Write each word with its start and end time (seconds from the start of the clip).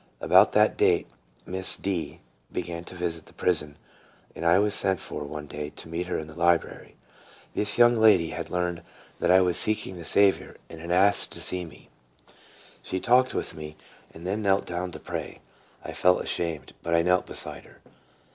About 0.19 0.53
that 0.53 0.77
date 0.77 1.05
Miss 1.45 1.75
D 1.75 2.21
be 2.51 2.63
gan 2.63 2.83
to 2.85 2.95
visit 2.95 3.27
the 3.27 3.33
prison, 3.37 3.77
and 4.35 4.43
I 4.47 4.57
was 4.57 4.73
sent 4.73 4.99
for 4.99 5.23
one 5.25 5.45
day 5.45 5.69
to 5.75 5.87
meet 5.87 6.07
her 6.07 6.17
in 6.17 6.25
the 6.25 6.33
library. 6.33 6.95
This 7.53 7.77
young 7.77 7.97
lady 7.97 8.29
had 8.31 8.49
learned 8.49 8.81
that 9.19 9.29
I 9.29 9.41
was 9.41 9.57
seeking 9.57 9.97
the 9.97 10.03
Saviour, 10.03 10.55
and 10.71 10.81
had 10.81 10.89
asked 10.89 11.31
to 11.33 11.39
see 11.39 11.65
me. 11.65 11.89
She 12.81 12.99
talked 12.99 13.35
with 13.35 13.53
me, 13.53 13.77
and 14.11 14.25
then 14.25 14.41
knelt 14.41 14.65
down 14.65 14.91
to 14.93 14.99
pray. 14.99 15.37
BEHOLD, 15.37 15.37
HE 15.37 15.37
PRAYETH. 15.37 15.81
27 15.83 15.91
I 15.91 16.01
felt 16.01 16.23
ashamed, 16.23 16.73
but 16.81 16.93
1 16.93 17.05
knelt 17.05 17.25
beside 17.27 17.65
her. 17.65 17.81